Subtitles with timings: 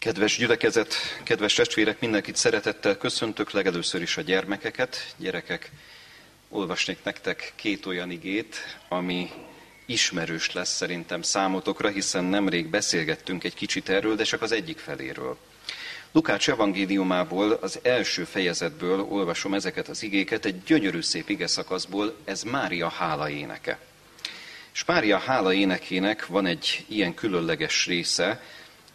[0.00, 5.14] Kedves gyülekezet, kedves testvérek, mindenkit szeretettel köszöntök, legelőször is a gyermekeket.
[5.16, 5.70] Gyerekek,
[6.48, 9.30] olvasnék nektek két olyan igét, ami
[9.86, 15.38] ismerős lesz szerintem számotokra, hiszen nemrég beszélgettünk egy kicsit erről, de csak az egyik feléről.
[16.12, 22.42] Lukács evangéliumából, az első fejezetből olvasom ezeket az igéket, egy gyönyörű szép ige szakaszból, ez
[22.42, 23.78] Mária hála éneke.
[24.72, 28.40] És Mária hála énekének van egy ilyen különleges része,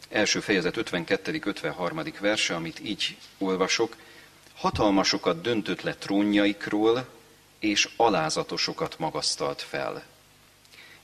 [0.09, 2.13] első fejezet 52.-53.
[2.19, 3.95] verse, amit így olvasok.
[4.55, 7.07] Hatalmasokat döntött le trónjaikról,
[7.59, 10.03] és alázatosokat magasztalt fel.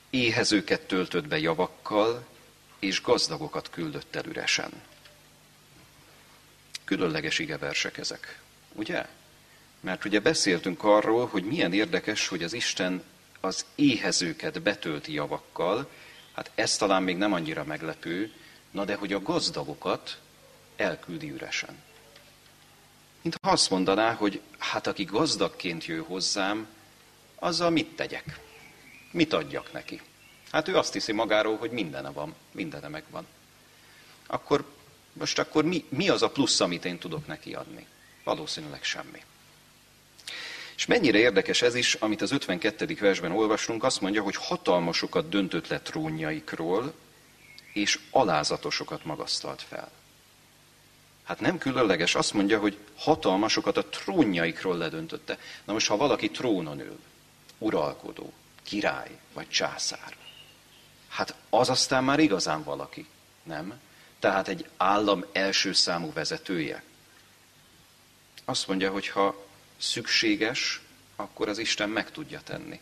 [0.10, 2.26] Éhezőket töltött be javakkal,
[2.80, 4.72] és gazdagokat küldött el üresen.
[6.84, 8.40] Különleges igeversek ezek,
[8.74, 9.06] ugye?
[9.80, 13.04] Mert ugye beszéltünk arról, hogy milyen érdekes, hogy az Isten
[13.40, 15.90] az éhezőket betölti javakkal,
[16.34, 18.32] hát ez talán még nem annyira meglepő,
[18.72, 20.20] na de hogy a gazdagokat
[20.76, 21.84] elküldi üresen.
[23.22, 26.68] Mint ha azt mondaná, hogy hát aki gazdagként jő hozzám,
[27.36, 28.40] azzal mit tegyek?
[29.12, 30.02] Mit adjak neki?
[30.52, 33.28] Hát ő azt hiszi magáról, hogy mindene van, mindene megvan.
[34.28, 34.66] Akkor
[35.14, 37.86] most akkor mi, mi az a plusz, amit én tudok neki adni?
[38.24, 39.24] Valószínűleg semmi.
[40.76, 42.98] És mennyire érdekes ez is, amit az 52.
[43.00, 46.94] versben olvastunk, azt mondja, hogy hatalmasokat döntött le trónjaikról,
[47.74, 49.92] és alázatosokat magasztalt fel.
[51.24, 55.38] Hát nem különleges, azt mondja, hogy hatalmasokat a trónjaikról ledöntötte.
[55.64, 57.00] Na most, ha valaki trónon ül,
[57.58, 58.34] uralkodó,
[58.64, 60.16] király vagy császár,
[61.08, 63.08] hát az aztán már igazán valaki,
[63.44, 63.80] nem?
[64.20, 66.84] Tehát egy állam első számú vezetője.
[68.46, 69.46] Azt mondja, hogy ha
[69.78, 70.82] szükséges,
[71.16, 72.80] akkor az Isten meg tudja tenni.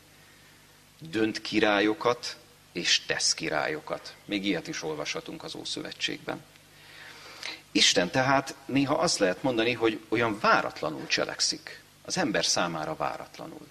[1.00, 2.38] Dönt királyokat,
[2.72, 4.16] és tesz királyokat.
[4.26, 6.44] Még ilyet is olvashatunk az Ószövetségben.
[7.72, 11.82] Isten tehát néha azt lehet mondani, hogy olyan váratlanul cselekszik.
[12.06, 13.68] Az ember számára váratlanul.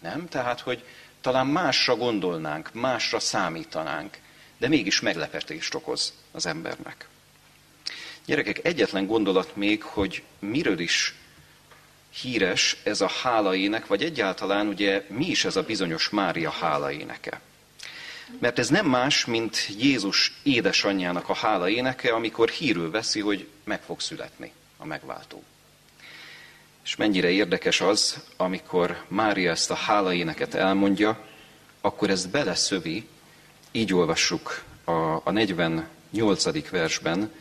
[0.00, 0.28] Nem?
[0.28, 0.84] Tehát, hogy
[1.20, 4.18] talán másra gondolnánk, másra számítanánk,
[4.58, 7.08] de mégis meglepetést okoz az embernek.
[8.24, 11.14] Gyerekek, egyetlen gondolat még, hogy miről is
[12.10, 17.40] híres ez a hálaének, vagy egyáltalán ugye mi is ez a bizonyos Mária hálaéneke.
[18.38, 23.82] Mert ez nem más, mint Jézus édesanyjának a hála éneke, amikor hírül veszi, hogy meg
[23.82, 25.42] fog születni a megváltó.
[26.84, 31.26] És mennyire érdekes az, amikor Mária ezt a hála éneket elmondja,
[31.80, 33.06] akkor ezt beleszövi,
[33.70, 34.92] így olvassuk a,
[35.24, 36.70] a 48.
[36.70, 37.32] versben,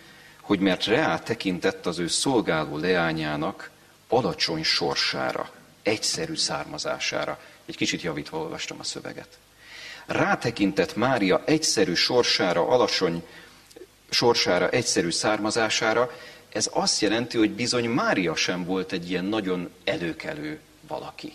[0.41, 3.69] hogy mert reá tekintett az ő szolgáló leányának
[4.08, 7.40] alacsony sorsára, egyszerű származására.
[7.66, 9.38] Egy kicsit javítva olvastam a szöveget
[10.06, 13.24] rátekintett Mária egyszerű sorsára, alacsony
[14.10, 16.12] sorsára, egyszerű származására,
[16.50, 21.34] ez azt jelenti, hogy bizony Mária sem volt egy ilyen nagyon előkelő valaki.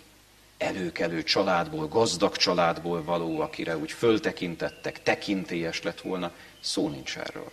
[0.58, 6.32] Előkelő családból, gazdag családból való, akire úgy föltekintettek, tekintélyes lett volna.
[6.60, 7.52] Szó nincs erről.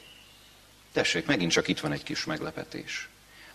[0.92, 3.10] Tessék, megint csak itt van egy kis meglepetés.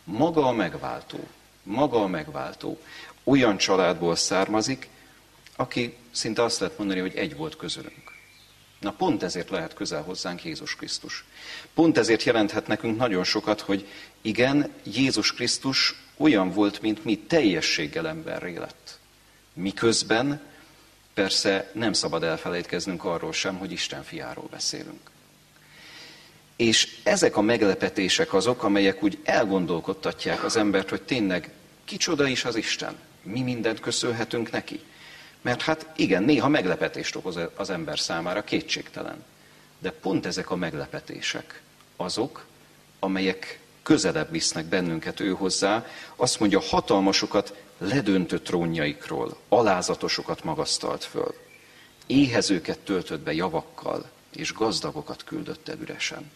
[0.04, 1.28] Maga a megváltó,
[1.62, 2.80] maga a megváltó
[3.24, 4.88] olyan családból származik,
[5.56, 8.16] aki szinte azt lehet mondani, hogy egy volt közülünk.
[8.80, 11.24] Na pont ezért lehet közel hozzánk Jézus Krisztus.
[11.74, 13.86] Pont ezért jelenthet nekünk nagyon sokat, hogy
[14.22, 18.98] igen, Jézus Krisztus olyan volt, mint mi, teljességgel emberré lett.
[19.52, 20.40] Miközben
[21.14, 25.10] persze nem szabad elfelejtkeznünk arról sem, hogy Isten fiáról beszélünk.
[26.56, 31.50] És ezek a meglepetések azok, amelyek úgy elgondolkodtatják az embert, hogy tényleg
[31.84, 34.80] kicsoda is az Isten, mi mindent köszönhetünk neki.
[35.42, 39.24] Mert hát igen, néha meglepetést okoz az ember számára, kétségtelen.
[39.78, 41.62] De pont ezek a meglepetések
[41.96, 42.46] azok,
[42.98, 51.34] amelyek közelebb visznek bennünket ő hozzá, azt mondja, hatalmasokat ledöntött trónjaikról, alázatosokat magasztalt föl.
[52.06, 56.30] Éhezőket töltött be javakkal, és gazdagokat küldött el üresen.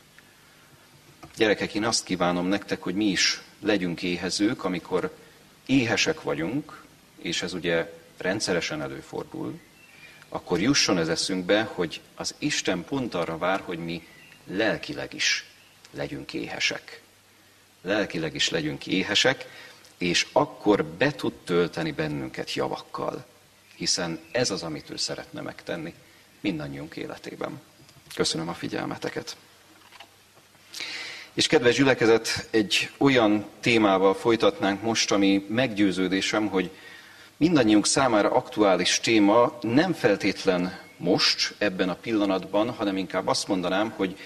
[1.36, 5.16] Gyerekek, én azt kívánom nektek, hogy mi is legyünk éhezők, amikor
[5.66, 6.82] éhesek vagyunk,
[7.18, 7.92] és ez ugye
[8.22, 9.60] rendszeresen előfordul,
[10.28, 14.06] akkor jusson ez eszünkbe, hogy az Isten pont arra vár, hogy mi
[14.46, 15.44] lelkileg is
[15.90, 17.02] legyünk éhesek.
[17.82, 19.46] Lelkileg is legyünk éhesek,
[19.98, 23.26] és akkor be tud tölteni bennünket javakkal.
[23.76, 25.94] Hiszen ez az, amit ő szeretne megtenni
[26.40, 27.60] mindannyiunk életében.
[28.14, 29.36] Köszönöm a figyelmeteket.
[31.32, 36.70] És kedves gyülekezet, egy olyan témával folytatnánk most, ami meggyőződésem, hogy
[37.36, 44.18] mindannyiunk számára aktuális téma nem feltétlen most, ebben a pillanatban, hanem inkább azt mondanám, hogy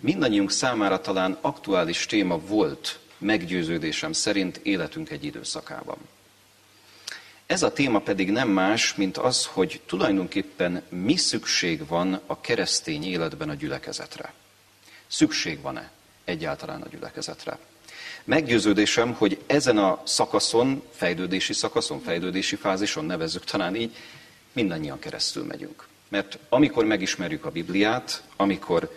[0.00, 5.96] mindannyiunk számára talán aktuális téma volt, meggyőződésem szerint életünk egy időszakában.
[7.46, 13.04] Ez a téma pedig nem más, mint az, hogy tulajdonképpen mi szükség van a keresztény
[13.04, 14.32] életben a gyülekezetre.
[15.06, 15.90] Szükség van-e
[16.24, 17.58] egyáltalán a gyülekezetre?
[18.24, 23.96] Meggyőződésem, hogy ezen a szakaszon, fejlődési szakaszon, fejlődési fázison, nevezzük talán így,
[24.52, 25.88] mindannyian keresztül megyünk.
[26.08, 28.96] Mert amikor megismerjük a Bibliát, amikor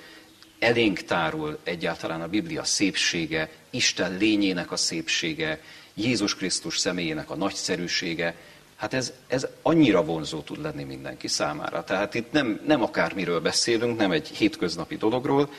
[0.59, 5.61] elénk tárul egyáltalán a Biblia szépsége, Isten lényének a szépsége,
[5.93, 8.35] Jézus Krisztus személyének a nagyszerűsége,
[8.75, 11.83] hát ez, ez annyira vonzó tud lenni mindenki számára.
[11.83, 15.49] Tehát itt nem, nem akármiről beszélünk, nem egy hétköznapi dologról,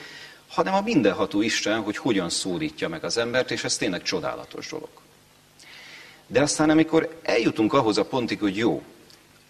[0.47, 4.89] hanem a mindenható Isten, hogy hogyan szólítja meg az embert, és ez tényleg csodálatos dolog.
[6.27, 8.83] De aztán, amikor eljutunk ahhoz a pontig, hogy jó,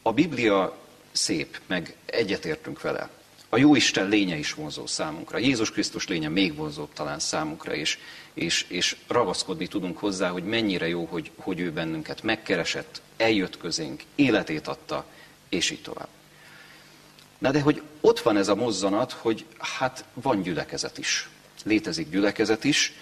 [0.02, 0.78] a Biblia
[1.12, 3.10] szép, meg egyetértünk vele,
[3.50, 5.38] a jó Isten lénye is vonzó számunkra.
[5.38, 7.98] Jézus Krisztus lénye még vonzóbb talán számunkra, és,
[8.34, 14.04] és, és ragaszkodni tudunk hozzá, hogy mennyire jó, hogy, hogy ő bennünket megkeresett, eljött közénk,
[14.16, 15.06] életét adta,
[15.50, 16.08] és így tovább.
[17.38, 21.30] Na de hogy ott van ez a mozzanat, hogy hát van gyülekezet is.
[21.64, 22.94] Létezik gyülekezet is,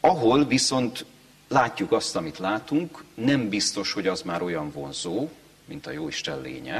[0.00, 1.04] ahol viszont
[1.48, 5.28] látjuk azt, amit látunk, nem biztos, hogy az már olyan vonzó,
[5.64, 6.78] mint a Jóisten lénye.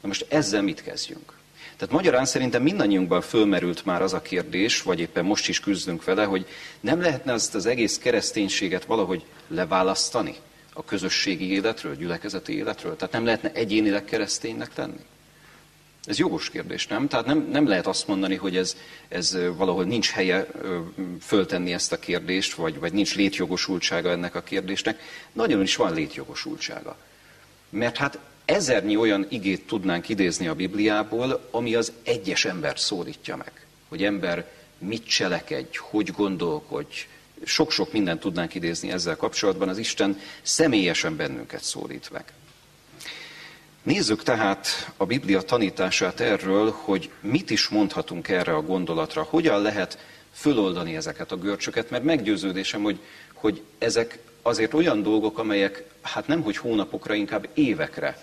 [0.00, 1.40] Na most ezzel mit kezdjünk?
[1.76, 6.24] Tehát magyarán szerintem mindannyiunkban fölmerült már az a kérdés, vagy éppen most is küzdünk vele,
[6.24, 6.46] hogy
[6.80, 10.34] nem lehetne azt az egész kereszténységet valahogy leválasztani
[10.72, 12.96] a közösségi életről, gyülekezeti életről?
[12.96, 15.00] Tehát nem lehetne egyénileg kereszténynek lenni?
[16.04, 17.08] Ez jogos kérdés, nem?
[17.08, 18.76] Tehát nem, nem lehet azt mondani, hogy ez,
[19.08, 20.46] ez valahol nincs helye
[21.20, 25.00] föltenni ezt a kérdést, vagy, vagy nincs létjogosultsága ennek a kérdésnek.
[25.32, 26.96] Nagyon is van létjogosultsága.
[27.68, 33.66] Mert hát ezernyi olyan igét tudnánk idézni a Bibliából, ami az egyes embert szólítja meg.
[33.88, 37.06] Hogy ember mit cselekedj, hogy gondolkodj,
[37.44, 42.24] sok-sok mindent tudnánk idézni ezzel kapcsolatban, az Isten személyesen bennünket szólít meg.
[43.82, 49.98] Nézzük tehát a Biblia tanítását erről, hogy mit is mondhatunk erre a gondolatra, hogyan lehet
[50.32, 52.98] föloldani ezeket a görcsöket, mert meggyőződésem, hogy,
[53.32, 58.18] hogy ezek azért olyan dolgok, amelyek hát nem hogy hónapokra, inkább évekre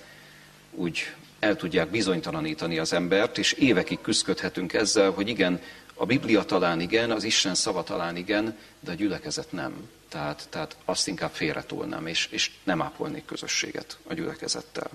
[0.72, 5.62] úgy el tudják bizonytalanítani az embert, és évekig küzdködhetünk ezzel, hogy igen,
[5.94, 9.90] a Biblia talán igen, az Isten szava talán igen, de a gyülekezet nem.
[10.10, 14.90] Tehát, tehát azt inkább félretolnám, és, és nem ápolnék közösséget a gyülekezettel.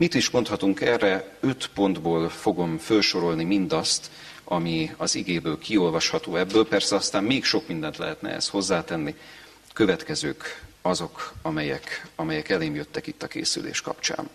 [0.00, 1.36] Mit is mondhatunk erre?
[1.40, 4.10] Öt pontból fogom felsorolni mindazt,
[4.44, 6.68] ami az igéből kiolvasható ebből.
[6.68, 9.14] Persze aztán még sok mindent lehetne ezt hozzátenni.
[9.72, 14.28] Következők azok, amelyek, amelyek elém jöttek itt a készülés kapcsán.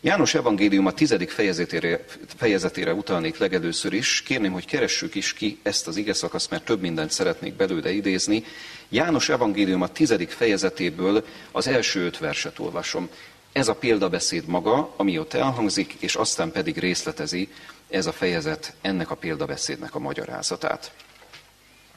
[0.00, 2.04] János evangélium a tizedik fejezetére,
[2.36, 4.22] fejezetére utalnék legelőször is.
[4.22, 8.44] Kérném, hogy keressük is ki ezt az ige szakaszt, mert több mindent szeretnék belőle idézni.
[8.88, 13.08] János evangélium a tizedik fejezetéből az első öt verset olvasom.
[13.52, 17.48] Ez a példabeszéd maga, ami ott elhangzik, és aztán pedig részletezi
[17.88, 20.92] ez a fejezet ennek a példabeszédnek a magyarázatát.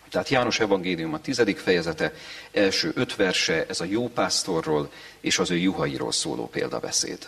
[0.10, 2.14] Tehát János evangélium a tizedik fejezete,
[2.52, 7.28] első öt verse, ez a jó pásztorról és az ő juhairól szóló példabeszéd.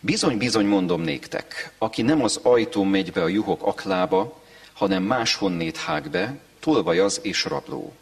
[0.00, 5.76] Bizony, bizony mondom néktek, aki nem az ajtón megy be a juhok aklába, hanem máshonnét
[5.76, 7.92] hág be, tolvaj az és rabló.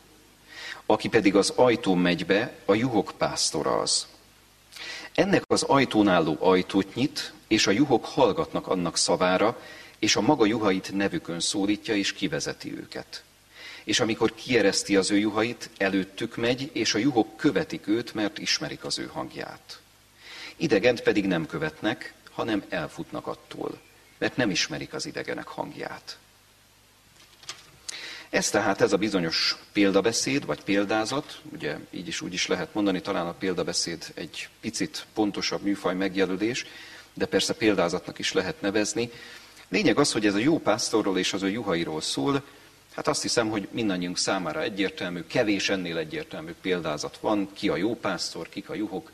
[0.87, 4.07] Aki pedig az ajtón megy be, a juhok pásztora az.
[5.15, 9.61] Ennek az ajtón álló ajtót nyit, és a juhok hallgatnak annak szavára,
[9.99, 13.23] és a maga juhait nevükön szólítja, és kivezeti őket.
[13.85, 18.85] És amikor kiereszti az ő juhait, előttük megy, és a juhok követik őt, mert ismerik
[18.85, 19.81] az ő hangját.
[20.57, 23.81] Idegent pedig nem követnek, hanem elfutnak attól,
[24.19, 26.19] mert nem ismerik az idegenek hangját.
[28.33, 33.01] Ez tehát ez a bizonyos példabeszéd, vagy példázat, ugye így is úgy is lehet mondani,
[33.01, 36.67] talán a példabeszéd egy picit pontosabb műfaj megjelölés,
[37.15, 39.11] de persze példázatnak is lehet nevezni.
[39.69, 42.43] Lényeg az, hogy ez a jó pásztorról és az ő juhairól szól,
[42.95, 47.97] hát azt hiszem, hogy mindannyiunk számára egyértelmű, kevés ennél egyértelmű példázat van, ki a jó
[47.97, 49.11] pásztor, kik a juhok,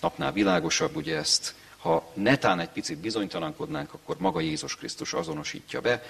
[0.00, 1.54] napnál világosabb ugye ezt.
[1.76, 6.02] Ha netán egy picit bizonytalankodnánk, akkor maga Jézus Krisztus azonosítja be.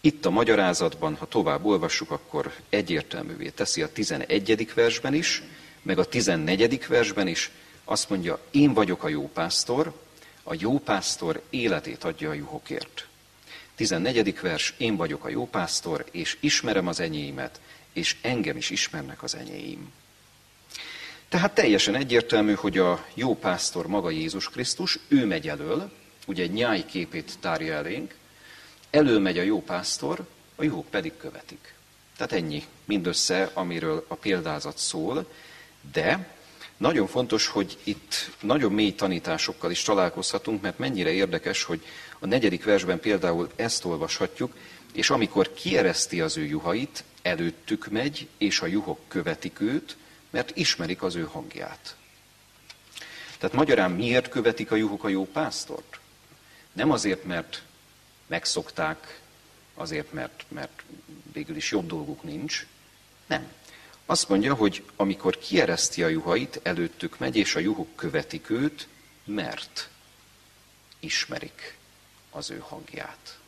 [0.00, 4.74] Itt a magyarázatban, ha tovább olvassuk, akkor egyértelművé teszi a 11.
[4.74, 5.42] versben is,
[5.82, 6.86] meg a 14.
[6.86, 7.50] versben is,
[7.84, 9.92] azt mondja, én vagyok a jó pásztor,
[10.42, 13.06] a jó pásztor életét adja a juhokért.
[13.74, 14.40] 14.
[14.40, 17.60] vers, én vagyok a jó pásztor, és ismerem az enyéimet,
[17.92, 19.92] és engem is ismernek az enyéim.
[21.28, 25.90] Tehát teljesen egyértelmű, hogy a jó pásztor maga Jézus Krisztus, ő megy elől,
[26.26, 28.14] ugye egy nyáj képét tárja elénk,
[28.90, 30.26] Előmegy a jó pásztor,
[30.56, 31.74] a juhok pedig követik.
[32.16, 35.32] Tehát ennyi mindössze, amiről a példázat szól,
[35.92, 36.36] de
[36.76, 41.84] nagyon fontos, hogy itt nagyon mély tanításokkal is találkozhatunk, mert mennyire érdekes, hogy
[42.18, 44.56] a negyedik versben például ezt olvashatjuk,
[44.92, 49.96] és amikor kiereszti az ő juhait, előttük megy, és a juhok követik őt,
[50.30, 51.96] mert ismerik az ő hangját.
[53.38, 55.98] Tehát magyarán miért követik a juhok a jó pásztort?
[56.72, 57.62] Nem azért, mert
[58.28, 59.20] megszokták,
[59.74, 60.82] azért, mert, mert
[61.32, 62.66] végül is jobb dolguk nincs.
[63.26, 63.52] Nem.
[64.06, 68.88] Azt mondja, hogy amikor kiereszti a juhait, előttük megy, és a juhok követik őt,
[69.24, 69.88] mert
[71.00, 71.76] ismerik
[72.30, 73.38] az ő hangját.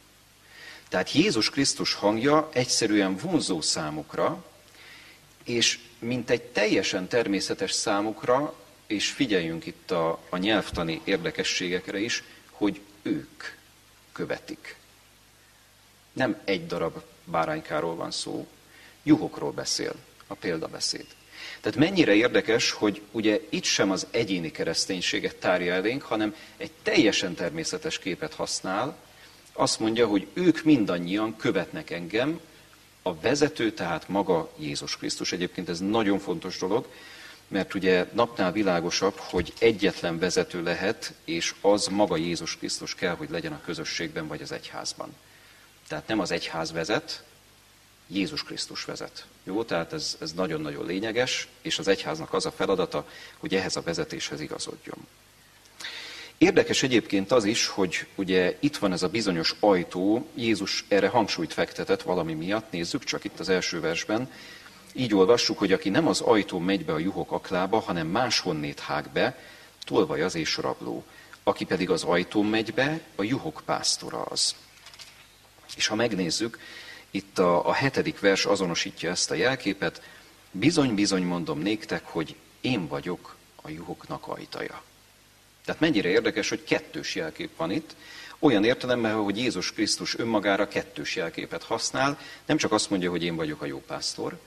[0.89, 4.45] Tehát Jézus Krisztus hangja egyszerűen vonzó számukra,
[5.45, 8.55] és mint egy teljesen természetes számukra,
[8.87, 13.45] és figyeljünk itt a, a nyelvtani érdekességekre is, hogy ők
[14.21, 14.77] követik.
[16.13, 18.47] Nem egy darab báránykáról van szó,
[19.03, 19.95] juhokról beszél
[20.27, 21.07] a példabeszéd.
[21.61, 27.35] Tehát mennyire érdekes, hogy ugye itt sem az egyéni kereszténységet tárja elénk, hanem egy teljesen
[27.35, 28.97] természetes képet használ.
[29.53, 32.41] Azt mondja, hogy ők mindannyian követnek engem,
[33.03, 35.33] a vezető tehát maga Jézus Krisztus.
[35.33, 36.87] Egyébként ez nagyon fontos dolog,
[37.51, 43.31] mert ugye napnál világosabb, hogy egyetlen vezető lehet, és az maga Jézus Krisztus kell, hogy
[43.31, 45.15] legyen a közösségben vagy az egyházban.
[45.89, 47.25] Tehát nem az egyház vezet,
[48.07, 49.27] Jézus Krisztus vezet.
[49.45, 53.83] Jó, tehát ez, ez nagyon-nagyon lényeges, és az egyháznak az a feladata, hogy ehhez a
[53.83, 55.07] vezetéshez igazodjon.
[56.39, 61.53] Érdekes egyébként az is, hogy ugye itt van ez a bizonyos ajtó, Jézus erre hangsúlyt
[61.53, 64.31] fektetett valami miatt, nézzük csak itt az első versben,
[64.93, 69.09] így olvassuk, hogy aki nem az ajtó megy be a juhok aklába, hanem máshonnét hág
[69.13, 69.39] be,
[69.85, 71.05] tolvaj az és rabló.
[71.43, 74.55] Aki pedig az ajtón megy be, a juhok pásztora az.
[75.77, 76.59] És ha megnézzük,
[77.11, 80.03] itt a, a hetedik vers azonosítja ezt a jelképet,
[80.51, 84.83] bizony-bizony mondom néktek, hogy én vagyok a juhoknak ajtaja.
[85.65, 87.95] Tehát mennyire érdekes, hogy kettős jelkép van itt,
[88.39, 93.37] olyan értelemben, hogy Jézus Krisztus önmagára kettős jelképet használ, nem csak azt mondja, hogy én
[93.37, 94.39] vagyok a jó pásztor,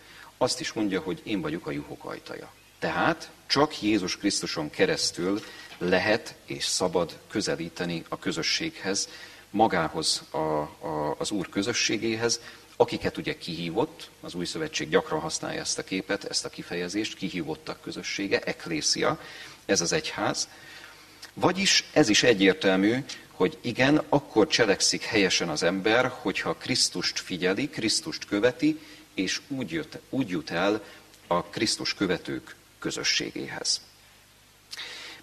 [0.44, 2.54] azt is mondja, hogy én vagyok a juhok ajtaja.
[2.80, 5.42] Tehát csak Jézus Krisztuson keresztül
[5.78, 9.10] lehet és szabad közelíteni a közösséghez,
[9.50, 12.42] magához, a, a, az Úr közösségéhez,
[12.76, 17.82] akiket ugye kihívott, az új szövetség gyakran használja ezt a képet, ezt a kifejezést, kihívottak
[17.82, 19.20] közössége, eklészia,
[19.66, 20.48] ez az egyház.
[21.34, 28.26] Vagyis ez is egyértelmű, hogy igen, akkor cselekszik helyesen az ember, hogyha Krisztust figyeli, Krisztust
[28.26, 28.80] követi,
[29.14, 30.84] és úgy jut, úgy jut el
[31.28, 33.82] a Krisztus követők közösségéhez.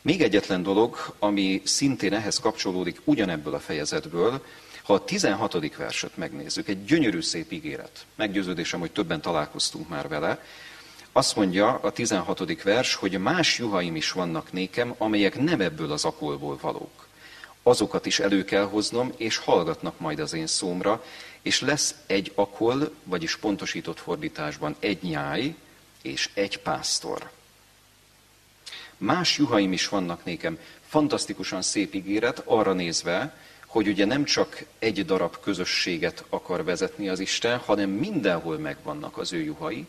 [0.02, 4.44] Még egyetlen dolog, ami szintén ehhez kapcsolódik ugyanebből a fejezetből,
[4.82, 5.76] ha a 16.
[5.76, 10.44] verset megnézzük, egy gyönyörű szép ígéret, meggyőződésem, hogy többen találkoztunk már vele,
[11.12, 12.62] azt mondja a 16.
[12.62, 17.06] vers, hogy más juhaim is vannak nékem, amelyek nem ebből az akolból valók.
[17.62, 21.04] Azokat is elő kell hoznom, és hallgatnak majd az én szómra,
[21.42, 25.54] és lesz egy akol, vagyis pontosított fordításban egy nyáj
[26.02, 27.30] és egy pásztor.
[28.96, 30.58] Más juhaim is vannak nékem.
[30.86, 33.34] Fantasztikusan szép ígéret arra nézve,
[33.66, 39.32] hogy ugye nem csak egy darab közösséget akar vezetni az Isten, hanem mindenhol megvannak az
[39.32, 39.86] ő juhai,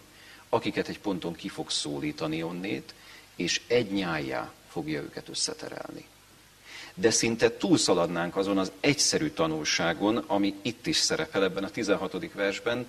[0.50, 2.94] akiket egy ponton ki fog szólítani onnét,
[3.36, 6.06] és egy nyájá fogja őket összeterelni.
[7.02, 12.34] De szinte túlszaladnánk azon az egyszerű tanulságon, ami itt is szerepel ebben a 16.
[12.34, 12.88] versben,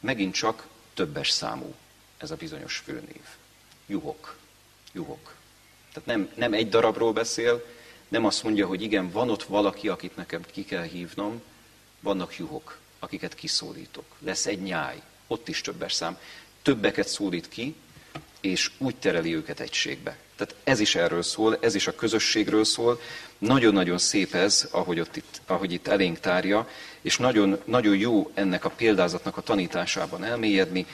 [0.00, 1.74] megint csak többes számú
[2.18, 3.22] ez a bizonyos főnév.
[3.86, 4.36] Juhok.
[4.92, 5.34] Juhok.
[5.92, 7.64] Tehát nem, nem egy darabról beszél,
[8.08, 11.42] nem azt mondja, hogy igen, van ott valaki, akit nekem ki kell hívnom,
[12.00, 14.04] vannak juhok, akiket kiszólítok.
[14.18, 16.18] Lesz egy nyáj, ott is többes szám.
[16.62, 17.74] Többeket szólít ki,
[18.42, 20.16] és úgy tereli őket egységbe.
[20.36, 23.00] Tehát ez is erről szól, ez is a közösségről szól.
[23.38, 26.68] Nagyon-nagyon szép ez, ahogy, ott itt, ahogy itt elénk tárja,
[27.00, 30.86] és nagyon, nagyon jó ennek a példázatnak a tanításában elmélyedni.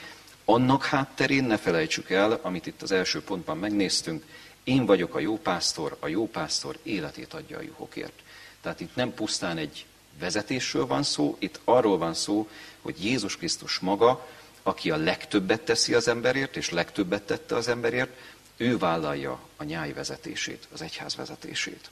[0.45, 4.25] Annak hátterén ne felejtsük el, amit itt az első pontban megnéztünk,
[4.65, 8.13] én vagyok a jó pásztor, a jó pásztor életét adja a juhokért.
[8.61, 9.87] Tehát itt nem pusztán egy
[10.19, 12.49] vezetésről van szó, itt arról van szó,
[12.83, 14.27] hogy Jézus Krisztus maga,
[14.69, 18.11] aki a legtöbbet teszi az emberért, és legtöbbet tette az emberért,
[18.57, 21.91] ő vállalja a nyáj vezetését, az egyház vezetését.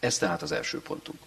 [0.00, 1.18] Ez tehát az első pontunk.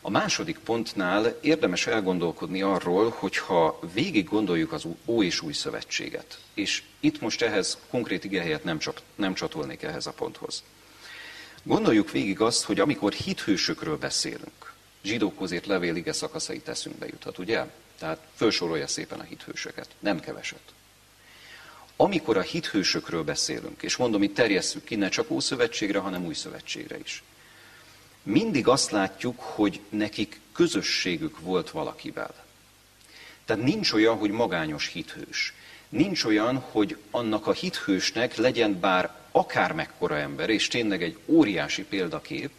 [0.00, 6.82] A második pontnál érdemes elgondolkodni arról, hogyha végig gondoljuk az Ó és Új Szövetséget, és
[7.00, 10.62] itt most ehhez konkrét igehelyet nem, csat, nem csatolnék ehhez a ponthoz.
[11.62, 14.72] Gondoljuk végig azt, hogy amikor hithősökről beszélünk,
[15.02, 17.66] zsidókhoz írt levél ige szakaszait eszünkbe juthat, ugye?
[17.98, 20.74] Tehát felsorolja szépen a hithősöket, nem keveset.
[21.96, 26.98] Amikor a hithősökről beszélünk, és mondom, itt terjesszük ki ne csak Ószövetségre, hanem Új Szövetségre
[26.98, 27.22] is,
[28.22, 32.44] mindig azt látjuk, hogy nekik közösségük volt valakivel.
[33.44, 35.54] Tehát nincs olyan, hogy magányos hithős.
[35.88, 41.84] Nincs olyan, hogy annak a hithősnek legyen bár akár mekkora ember, és tényleg egy óriási
[41.84, 42.50] példakép,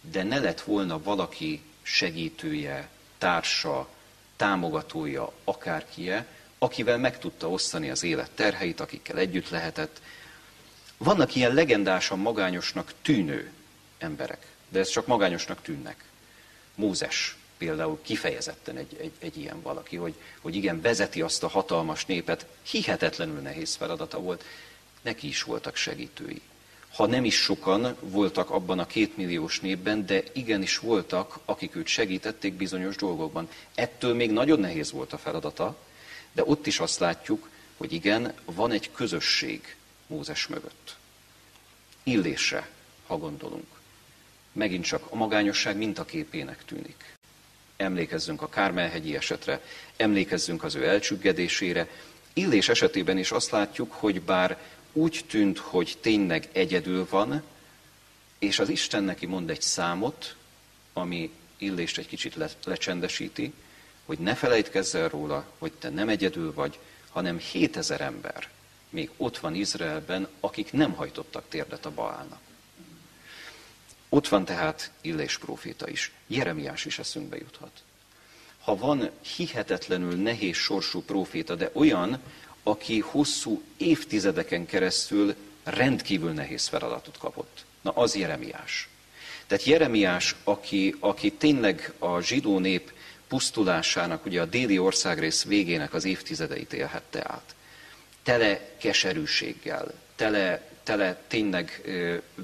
[0.00, 2.88] de ne lett volna valaki segítője,
[3.18, 3.88] társa,
[4.38, 6.26] támogatója, akárkie,
[6.58, 10.00] akivel meg tudta osztani az élet terheit, akikkel együtt lehetett.
[10.96, 13.52] Vannak ilyen legendásan magányosnak tűnő
[13.98, 16.04] emberek, de ez csak magányosnak tűnnek.
[16.74, 22.06] Mózes például kifejezetten egy, egy, egy ilyen valaki, hogy, hogy igen, vezeti azt a hatalmas
[22.06, 24.44] népet, hihetetlenül nehéz feladata volt,
[25.02, 26.40] neki is voltak segítői.
[26.94, 32.54] Ha nem is sokan voltak abban a kétmilliós népben, de igenis voltak, akik őt segítették
[32.54, 33.48] bizonyos dolgokban.
[33.74, 35.76] Ettől még nagyon nehéz volt a feladata,
[36.32, 39.76] de ott is azt látjuk, hogy igen, van egy közösség
[40.06, 40.96] Mózes mögött.
[42.02, 42.68] Illésre,
[43.06, 43.66] ha gondolunk.
[44.52, 47.16] Megint csak a magányosság mintaképének tűnik.
[47.76, 49.60] Emlékezzünk a Kármelhegyi esetre,
[49.96, 51.88] emlékezzünk az ő elcsüggedésére.
[52.32, 54.58] Illés esetében is azt látjuk, hogy bár
[54.92, 57.42] úgy tűnt, hogy tényleg egyedül van,
[58.38, 60.36] és az Isten neki mond egy számot,
[60.92, 63.52] ami Illést egy kicsit le, lecsendesíti,
[64.06, 66.78] hogy ne felejtkezz el róla, hogy te nem egyedül vagy,
[67.10, 68.48] hanem 7000 ember
[68.90, 72.40] még ott van Izraelben, akik nem hajtottak térdet a Baálnak.
[74.08, 76.12] Ott van tehát Illés próféta is.
[76.26, 77.82] Jeremiás is eszünkbe juthat.
[78.60, 82.20] Ha van hihetetlenül nehéz sorsú próféta, de olyan,
[82.68, 85.34] aki hosszú évtizedeken keresztül
[85.64, 87.64] rendkívül nehéz feladatot kapott.
[87.82, 88.88] Na, az Jeremiás.
[89.46, 92.92] Tehát Jeremiás, aki, aki tényleg a zsidó nép
[93.28, 97.54] pusztulásának, ugye a déli országrész végének az évtizedeit élhette át.
[98.22, 101.82] Tele keserűséggel, tele, tele tényleg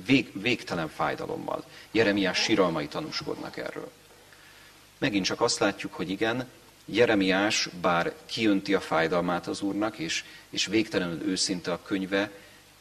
[0.06, 1.64] vég, végtelen fájdalommal.
[1.90, 3.90] Jeremiás síralmai tanúskodnak erről.
[4.98, 6.48] Megint csak azt látjuk, hogy igen,
[6.84, 12.30] Jeremiás bár kiönti a fájdalmát az Úrnak, és, és végtelenül őszinte a könyve,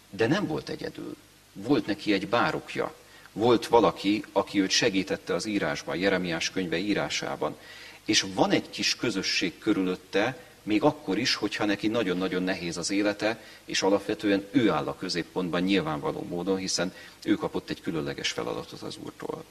[0.10, 1.16] de nem volt egyedül.
[1.54, 2.94] Volt neki egy bárokja.
[3.32, 7.58] Volt valaki, aki őt segítette az írásban, Jeremiás könyve írásában.
[8.06, 13.44] És van egy kis közösség körülötte, még akkor is, hogyha neki nagyon-nagyon nehéz az élete,
[13.66, 18.98] és alapvetően ő áll a középpontban nyilvánvaló módon, hiszen ő kapott egy különleges feladatot az
[19.04, 19.44] Úrtól.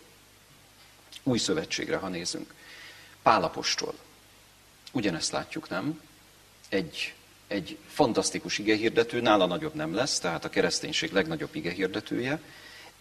[1.22, 2.54] Új szövetségre, ha nézünk.
[3.22, 3.94] Pálapostól.
[4.92, 6.00] Ugyanezt látjuk, nem?
[6.68, 7.14] Egy,
[7.46, 12.40] egy fantasztikus igehirdető, nála nagyobb nem lesz, tehát a kereszténység legnagyobb igehirdetője,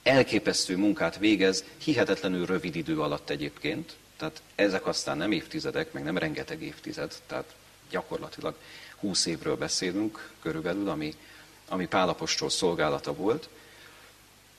[0.04, 6.18] elképesztő munkát végez, hihetetlenül rövid idő alatt egyébként, tehát ezek aztán nem évtizedek, meg nem
[6.18, 7.56] rengeteg évtized, tehát
[7.90, 8.56] gyakorlatilag
[9.00, 11.16] húsz évről beszélünk körülbelül, ami,
[11.68, 13.50] ami Pálapostól szolgálata volt,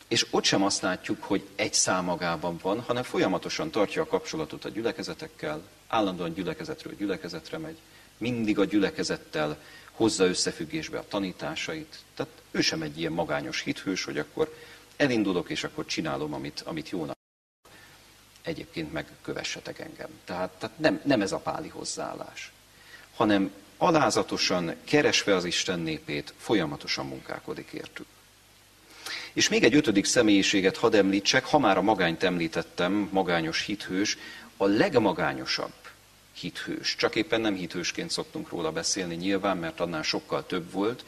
[0.09, 4.65] és ott sem azt látjuk, hogy egy szám magában van, hanem folyamatosan tartja a kapcsolatot
[4.65, 7.77] a gyülekezetekkel, állandóan gyülekezetről gyülekezetre megy,
[8.19, 11.99] mindig a gyülekezettel hozza összefüggésbe a tanításait.
[12.15, 14.57] Tehát ő sem egy ilyen magányos hithős, hogy akkor
[14.97, 17.17] elindulok, és akkor csinálom, amit, amit jónak.
[18.43, 20.09] Egyébként meg kövessetek engem.
[20.25, 22.53] Tehát, tehát nem, nem ez a páli hozzáállás,
[23.15, 28.07] hanem alázatosan keresve az Isten népét, folyamatosan munkálkodik értük.
[29.33, 34.17] És még egy ötödik személyiséget hadd említsek, ha már a magányt említettem, magányos hithős,
[34.57, 35.73] a legmagányosabb
[36.43, 41.05] hithős, csak éppen nem hithősként szoktunk róla beszélni nyilván, mert annál sokkal több volt,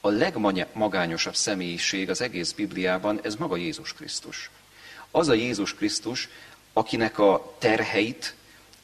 [0.00, 4.50] a legmagányosabb személyiség az egész Bibliában, ez maga Jézus Krisztus.
[5.10, 6.28] Az a Jézus Krisztus,
[6.72, 8.34] akinek a terheit,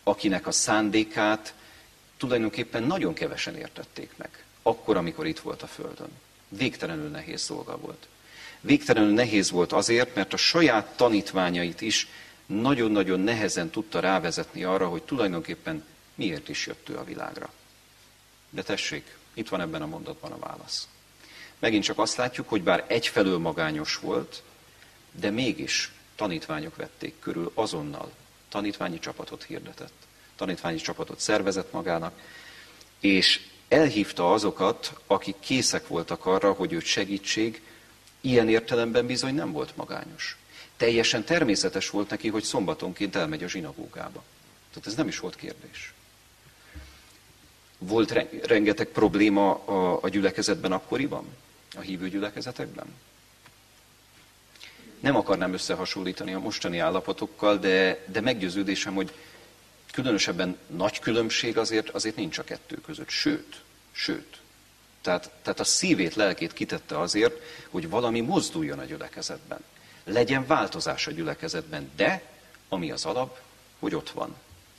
[0.03, 1.55] akinek a szándékát
[2.17, 6.11] tulajdonképpen nagyon kevesen értették meg, akkor, amikor itt volt a Földön.
[6.49, 8.07] Végtelenül nehéz dolga volt.
[8.61, 12.09] Végtelenül nehéz volt azért, mert a saját tanítványait is
[12.47, 17.53] nagyon-nagyon nehezen tudta rávezetni arra, hogy tulajdonképpen miért is jött ő a világra.
[18.51, 20.89] De tessék, itt van ebben a mondatban a válasz.
[21.59, 24.43] Megint csak azt látjuk, hogy bár egyfelől magányos volt,
[25.13, 28.11] de mégis tanítványok vették körül azonnal.
[28.49, 30.07] Tanítványi csapatot hirdetett.
[30.37, 32.21] Tanítványi csapatot szervezett magának,
[33.01, 37.63] és elhívta azokat, akik készek voltak arra, hogy őt segítség,
[38.21, 40.37] ilyen értelemben bizony nem volt magányos.
[40.77, 44.23] Teljesen természetes volt neki, hogy szombatonként elmegy a zsinagógába.
[44.69, 45.95] Tehát ez nem is volt kérdés.
[47.79, 51.25] Volt rengeteg probléma a, a gyülekezetben akkoriban?
[51.77, 52.87] A hívő gyülekezetekben?
[55.01, 59.13] Nem akarnám összehasonlítani a mostani állapotokkal, de, de meggyőződésem, hogy
[59.93, 63.09] különösebben nagy különbség azért, azért nincs a kettő között.
[63.09, 63.61] Sőt,
[63.93, 64.39] sőt.
[65.01, 69.59] Tehát, tehát a szívét, lelkét kitette azért, hogy valami mozduljon a gyülekezetben.
[70.05, 72.23] Legyen változás a gyülekezetben, de
[72.69, 73.41] ami az alap,
[73.79, 74.37] hogy ott van,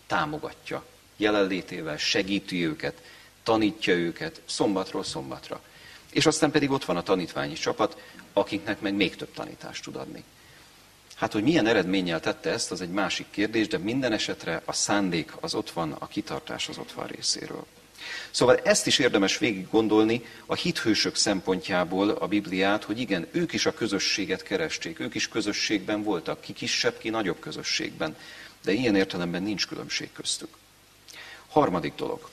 [0.08, 0.84] támogatja,
[1.18, 3.02] jelenlétével segíti őket,
[3.44, 5.62] tanítja őket szombatról szombatra.
[6.12, 7.98] És aztán pedig ott van a tanítványi csapat,
[8.34, 10.24] akiknek meg még több tanítást tud adni.
[11.16, 15.32] Hát, hogy milyen eredménnyel tette ezt, az egy másik kérdés, de minden esetre a szándék
[15.40, 17.66] az ott van, a kitartás az ott van részéről.
[18.32, 23.66] Szóval ezt is érdemes végig gondolni a hithősök szempontjából a Bibliát, hogy igen, ők is
[23.66, 28.16] a közösséget keresték, ők is közösségben voltak, ki kisebb, ki nagyobb közösségben,
[28.64, 30.50] de ilyen értelemben nincs különbség köztük.
[31.48, 32.30] Harmadik dolog.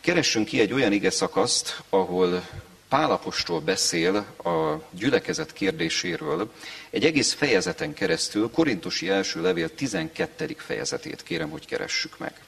[0.00, 2.42] Keressünk ki egy olyan ige szakaszt, ahol
[2.88, 6.52] Pálapostól beszél a gyülekezet kérdéséről,
[6.90, 10.54] egy egész fejezeten keresztül, Korintusi első levél 12.
[10.58, 12.45] fejezetét kérem, hogy keressük meg.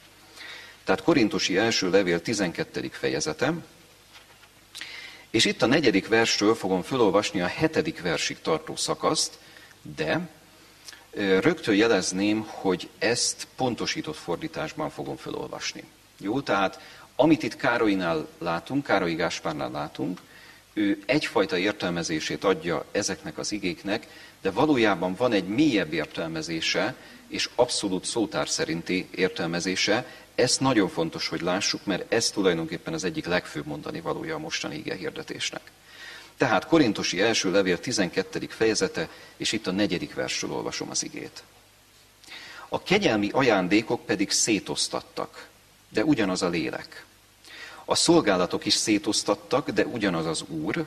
[0.88, 2.88] Tehát Korintusi első levél 12.
[2.92, 3.54] fejezete,
[5.30, 9.38] és itt a negyedik versről fogom felolvasni a hetedik versig tartó szakaszt,
[9.96, 10.28] de
[11.40, 15.84] rögtön jelezném, hogy ezt pontosított fordításban fogom felolvasni.
[16.18, 16.80] Jó, tehát
[17.16, 20.20] amit itt Károinál látunk, Károlyi Gáspárnál látunk,
[20.72, 24.06] ő egyfajta értelmezését adja ezeknek az igéknek,
[24.42, 26.94] de valójában van egy mélyebb értelmezése,
[27.28, 30.06] és abszolút szótár szerinti értelmezése.
[30.38, 34.76] Ezt nagyon fontos, hogy lássuk, mert ez tulajdonképpen az egyik legfőbb mondani valója a mostani
[34.76, 35.60] ige hirdetésnek.
[36.36, 38.46] Tehát Korintosi első levél 12.
[38.48, 41.42] fejezete, és itt a negyedik versről olvasom az igét.
[42.68, 45.48] A kegyelmi ajándékok pedig szétosztattak,
[45.88, 47.04] de ugyanaz a lélek.
[47.84, 50.86] A szolgálatok is szétosztattak, de ugyanaz az Úr,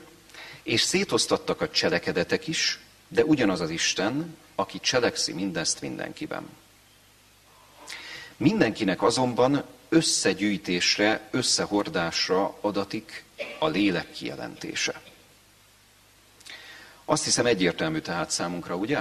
[0.62, 6.48] és szétosztattak a cselekedetek is, de ugyanaz az Isten, aki cselekszi mindezt mindenkiben.
[8.42, 13.24] Mindenkinek azonban összegyűjtésre, összehordásra adatik
[13.58, 15.00] a lélek kijelentése.
[17.04, 19.00] Azt hiszem egyértelmű tehát számunkra, ugye?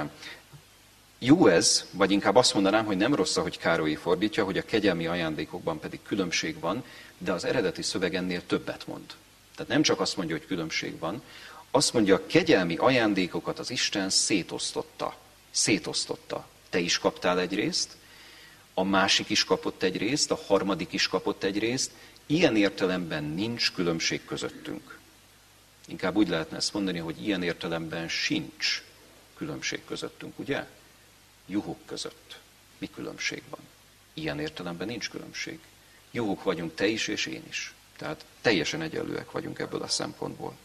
[1.20, 5.08] Jó ez, vagy inkább azt mondanám, hogy nem rossz, hogy Károly fordítja, hogy a kegyelmi
[5.08, 6.84] ajándékokban pedig különbség van,
[7.18, 9.06] de az eredeti szöveg ennél többet mond.
[9.56, 11.22] Tehát nem csak azt mondja, hogy különbség van,
[11.72, 15.16] azt mondja, a kegyelmi ajándékokat az Isten szétosztotta.
[15.52, 16.48] Szétosztotta.
[16.70, 18.00] Te is kaptál egy részt,
[18.74, 21.92] a másik is kapott egy részt, a harmadik is kapott egy részt.
[22.26, 25.00] Ilyen értelemben nincs különbség közöttünk.
[25.88, 28.84] Inkább úgy lehetne ezt mondani, hogy ilyen értelemben sincs
[29.36, 30.68] különbség közöttünk, ugye?
[31.46, 32.40] Juhok között.
[32.78, 33.60] Mi különbség van?
[34.14, 35.60] Ilyen értelemben nincs különbség.
[36.12, 37.74] Juhok vagyunk te is és én is.
[37.98, 40.58] Tehát teljesen egyenlőek vagyunk ebből a szempontból.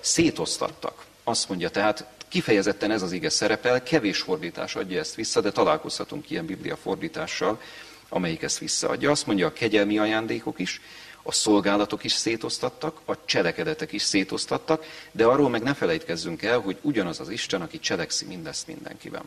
[0.00, 1.06] Szétosztattak.
[1.24, 6.30] Azt mondja, tehát kifejezetten ez az ige szerepel, kevés fordítás adja ezt vissza, de találkozhatunk
[6.30, 7.60] ilyen biblia fordítással,
[8.08, 9.10] amelyik ezt visszaadja.
[9.10, 10.80] Azt mondja, a kegyelmi ajándékok is,
[11.22, 16.78] a szolgálatok is szétosztattak, a cselekedetek is szétosztattak, de arról meg ne felejtkezzünk el, hogy
[16.80, 19.24] ugyanaz az Isten, aki cselekszi mindezt mindenkiben.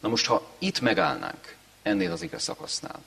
[0.00, 3.02] Na most, ha itt megállnánk, ennél az ige szakasznál,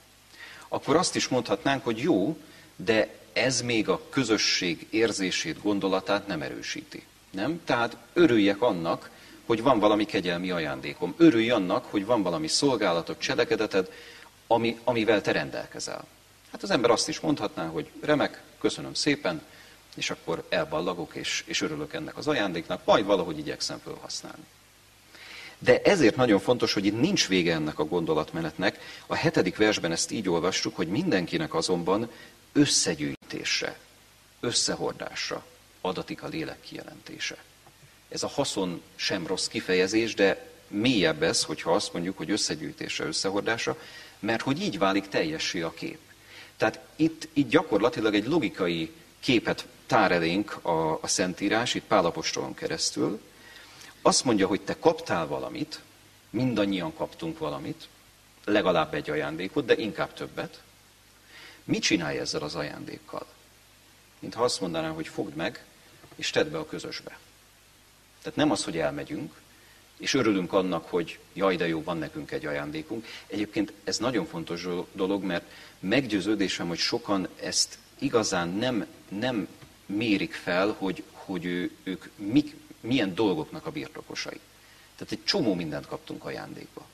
[0.68, 2.38] akkor azt is mondhatnánk, hogy jó,
[2.76, 7.04] de ez még a közösség érzését, gondolatát nem erősíti.
[7.32, 7.62] Nem?
[7.66, 9.10] Tehát örüljek annak,
[9.46, 11.14] hogy van valami kegyelmi ajándékom.
[11.18, 13.92] Örülj annak, hogy van valami szolgálatot, cselekedeted,
[14.48, 16.06] ami, amivel te rendelkezel.
[16.52, 19.42] Hát az ember azt is mondhatná, hogy remek, köszönöm szépen,
[19.96, 24.46] és akkor elballagok, és, és örülök ennek az ajándéknak, majd valahogy igyekszem felhasználni.
[25.60, 28.80] De ezért nagyon fontos, hogy itt nincs vége ennek a gondolatmenetnek.
[29.08, 32.12] A hetedik versben ezt így olvastuk, hogy mindenkinek azonban
[32.54, 33.78] összegyűjtésre,
[34.40, 35.46] összehordásra
[35.82, 37.38] adatik a lélek kijelentése.
[38.10, 43.78] Ez a haszon sem rossz kifejezés, de mélyebb ez, hogyha azt mondjuk, hogy összegyűjtésre, összehordásra,
[44.20, 46.00] mert hogy így válik teljessé a kép.
[46.58, 53.22] Tehát itt, itt gyakorlatilag egy logikai képet tár elénk a, a Szentírás, itt Pálapostolon keresztül,
[54.02, 55.80] azt mondja, hogy te kaptál valamit,
[56.30, 57.88] mindannyian kaptunk valamit,
[58.46, 60.62] legalább egy ajándékot, de inkább többet.
[61.64, 63.26] Mit csinálj ezzel az ajándékkal?
[64.20, 65.66] Mint ha azt mondanám, hogy fogd meg,
[66.16, 67.18] és tedd be a közösbe.
[68.22, 69.34] Tehát nem az, hogy elmegyünk,
[69.98, 73.06] és örülünk annak, hogy jaj, de jó, van nekünk egy ajándékunk.
[73.28, 75.44] Egyébként ez nagyon fontos dolog, mert
[75.80, 79.48] meggyőződésem, hogy sokan ezt igazán nem, nem
[79.86, 84.40] mérik fel, hogy, hogy ő, ők mik, milyen dolgoknak a birtokosai.
[84.96, 86.86] Tehát egy csomó mindent kaptunk ajándékba.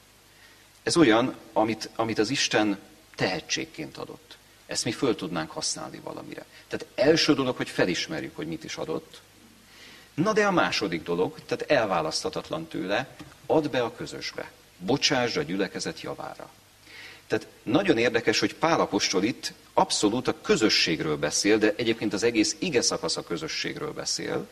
[0.84, 2.80] Ez olyan, amit, amit az Isten
[3.16, 4.38] tehetségként adott.
[4.68, 6.46] Ezt mi föl tudnánk használni valamire.
[6.68, 9.22] Tehát első dolog, hogy felismerjük, hogy mit is adott,
[10.24, 13.08] Na de a második dolog, tehát elválaszthatatlan tőle,
[13.46, 14.52] add be a közösbe.
[14.78, 16.50] Bocsásd a gyülekezet javára.
[17.28, 22.82] Tehát nagyon érdekes, hogy Pálapostól itt abszolút a közösségről beszél, de egyébként az egész ige
[22.82, 24.48] szakasz a közösségről beszél,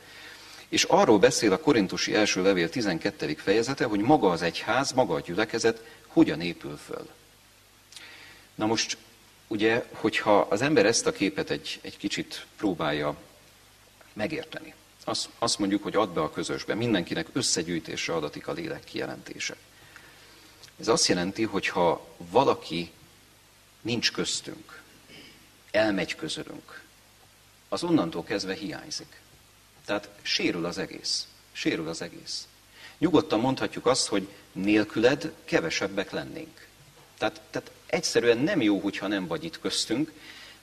[0.69, 3.35] és arról beszél a korintusi első levél 12.
[3.37, 7.09] fejezete, hogy maga az egyház, maga a gyülekezet hogyan épül föl.
[8.55, 8.97] Na most,
[9.47, 13.15] ugye, hogyha az ember ezt a képet egy, egy kicsit próbálja
[14.13, 19.55] megérteni, azt, azt mondjuk, hogy add be a közösbe, mindenkinek összegyűjtésre adatik a lélek kijelentése.
[20.79, 22.91] Ez azt jelenti, hogy ha valaki
[23.81, 24.81] nincs köztünk,
[25.71, 26.81] elmegy közülünk,
[27.69, 29.19] az onnantól kezdve hiányzik.
[29.85, 31.27] Tehát sérül az egész.
[31.51, 32.47] Sérül az egész.
[32.97, 36.67] Nyugodtan mondhatjuk azt, hogy nélküled kevesebbek lennénk.
[37.17, 40.11] Tehát, tehát egyszerűen nem jó, hogyha nem vagy itt köztünk,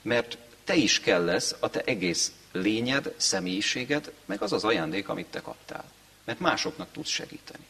[0.02, 5.26] mert te is kell lesz, a te egész lényed, személyiséged, meg az az ajándék, amit
[5.26, 5.84] te kaptál.
[6.24, 7.64] Mert másoknak tudsz segíteni.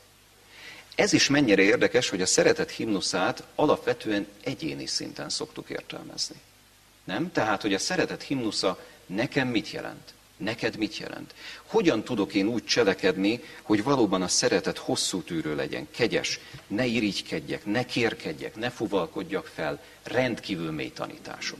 [0.96, 6.36] Ez is mennyire érdekes, hogy a szeretet himnuszát alapvetően egyéni szinten szoktuk értelmezni.
[7.04, 7.32] Nem?
[7.32, 10.15] Tehát, hogy a szeretet himnusza nekem mit jelent?
[10.38, 11.34] Neked mit jelent?
[11.66, 17.66] Hogyan tudok én úgy cselekedni, hogy valóban a szeretet hosszú tűrő legyen, kegyes, ne irigykedjek,
[17.66, 21.60] ne kérkedjek, ne fuvalkodjak fel, rendkívül mély tanításom.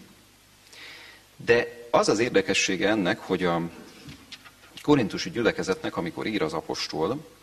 [1.36, 3.62] De az az érdekessége ennek, hogy a
[4.82, 7.34] korintusi gyülekezetnek, amikor ír az apostol,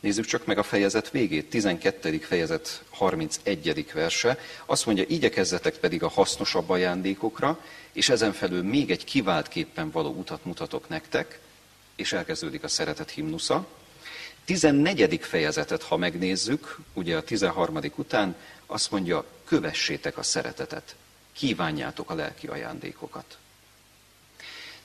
[0.00, 2.18] Nézzük csak meg a fejezet végét, 12.
[2.18, 3.92] fejezet 31.
[3.92, 4.38] verse.
[4.66, 7.60] Azt mondja, igyekezzetek pedig a hasznosabb ajándékokra,
[7.96, 11.40] és ezen felül még egy kiváltképpen való utat mutatok nektek,
[11.94, 13.66] és elkezdődik a szeretet himnusza.
[14.44, 15.18] 14.
[15.22, 17.78] fejezetet, ha megnézzük, ugye a 13.
[17.96, 20.94] után, azt mondja, kövessétek a szeretetet,
[21.32, 23.38] kívánjátok a lelki ajándékokat.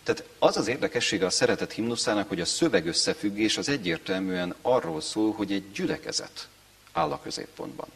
[0.03, 5.33] Tehát az az érdekessége a szeretet himnuszának, hogy a szöveg összefüggés az egyértelműen arról szól,
[5.33, 6.47] hogy egy gyülekezet
[6.91, 7.87] áll a középpontban.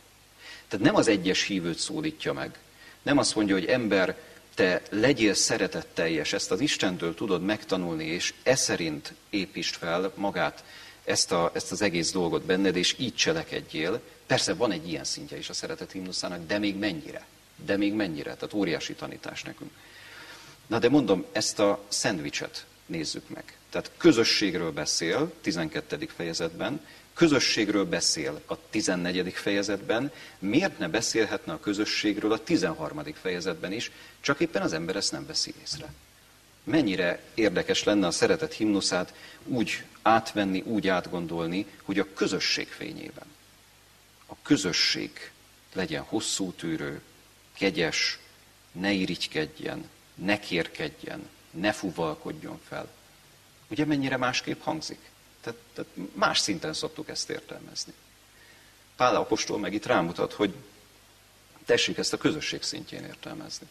[0.67, 2.59] Tehát nem az egyes hívőt szólítja meg.
[3.01, 4.17] Nem azt mondja, hogy ember,
[4.55, 10.63] te legyél szeretetteljes, ezt az Istentől tudod megtanulni, és e szerint építsd fel magát,
[11.03, 14.01] ezt, a, ezt az egész dolgot benned, és így cselekedjél.
[14.25, 17.25] Persze van egy ilyen szintje is a szeretet himnuszának, de még mennyire?
[17.65, 18.35] De még mennyire?
[18.35, 19.71] Tehát óriási tanítás nekünk.
[20.67, 23.57] Na de mondom, ezt a szendvicset nézzük meg.
[23.69, 26.09] Tehát közösségről beszél 12.
[26.15, 26.81] fejezetben,
[27.15, 29.33] közösségről beszél a 14.
[29.33, 33.03] fejezetben, miért ne beszélhetne a közösségről a 13.
[33.21, 35.93] fejezetben is, csak éppen az ember ezt nem veszi észre.
[36.63, 43.25] Mennyire érdekes lenne a szeretet himnuszát úgy átvenni, úgy átgondolni, hogy a közösség fényében.
[44.25, 45.31] A közösség
[45.73, 47.01] legyen hosszú tűrő,
[47.53, 48.19] kegyes,
[48.71, 52.87] ne irigykedjen, ne kérkedjen, ne fuvalkodjon fel.
[53.67, 54.99] Ugye mennyire másképp hangzik?
[55.45, 57.93] Tehát, tehát más szinten szoktuk ezt értelmezni.
[58.95, 60.53] Pál apostol meg itt rámutat, hogy
[61.65, 63.67] tessék ezt a közösség szintjén értelmezni.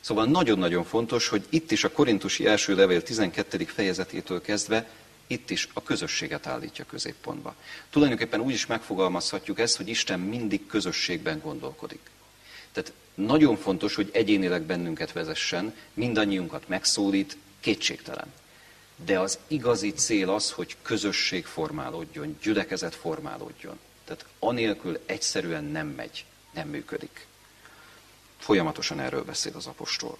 [0.00, 3.64] Szóval nagyon-nagyon fontos, hogy itt is a korintusi első levél 12.
[3.64, 4.90] fejezetétől kezdve
[5.26, 7.54] itt is a közösséget állítja középpontba.
[7.90, 12.10] Tulajdonképpen úgy is megfogalmazhatjuk ezt, hogy Isten mindig közösségben gondolkodik.
[12.72, 18.32] Tehát nagyon fontos, hogy egyénileg bennünket vezessen, mindannyiunkat megszólít, kétségtelen.
[19.04, 23.78] De az igazi cél az, hogy közösség formálódjon, gyülekezet formálódjon.
[24.04, 27.26] Tehát anélkül egyszerűen nem megy, nem működik.
[28.38, 30.18] Folyamatosan erről beszél az apostol.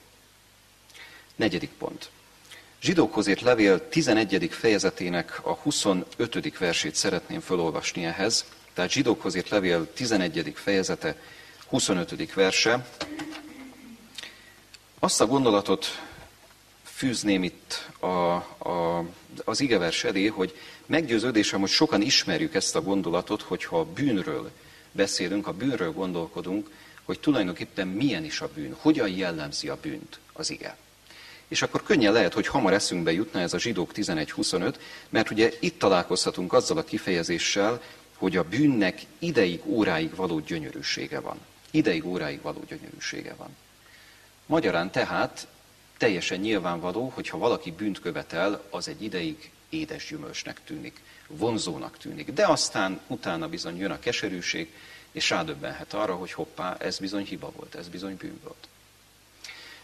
[1.37, 2.11] Negyedik pont.
[2.81, 4.49] Zsidókhoz írt levél 11.
[4.51, 6.59] fejezetének a 25.
[6.59, 8.45] versét szeretném felolvasni ehhez.
[8.75, 10.53] Tehát zsidókhoz írt levél 11.
[10.55, 11.17] fejezete,
[11.67, 12.33] 25.
[12.35, 12.87] verse.
[14.99, 15.87] Azt a gondolatot
[17.01, 19.05] fűzném itt a, a,
[19.45, 24.51] az igevers elé, hogy meggyőződésem, hogy sokan ismerjük ezt a gondolatot, hogyha a bűnről
[24.93, 26.71] beszélünk, a bűnről gondolkodunk,
[27.05, 30.77] hogy tulajdonképpen milyen is a bűn, hogyan jellemzi a bűnt az ige.
[31.49, 34.75] És akkor könnyen lehet, hogy hamar eszünkbe jutna ez a zsidók 11.25,
[35.09, 37.83] mert ugye itt találkozhatunk azzal a kifejezéssel,
[38.17, 41.39] hogy a bűnnek ideig, óráig való gyönyörűsége van.
[41.71, 43.57] Ideig, óráig való gyönyörűsége van.
[44.47, 45.47] Magyarán tehát
[46.01, 52.33] teljesen nyilvánvaló, hogy ha valaki bűnt követel, az egy ideig édes gyümölcsnek tűnik, vonzónak tűnik.
[52.33, 54.73] De aztán utána bizony jön a keserűség,
[55.13, 58.69] és rádöbbenhet arra, hogy hoppá, ez bizony hiba volt, ez bizony bűn volt.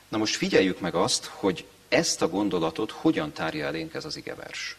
[0.09, 4.77] Na most figyeljük meg azt, hogy ezt a gondolatot hogyan tárja elénk ez az igevers.